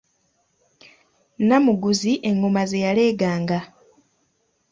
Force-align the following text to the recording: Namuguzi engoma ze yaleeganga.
Namuguzi 1.47 2.13
engoma 2.29 2.63
ze 2.69 2.77
yaleeganga. 2.85 3.59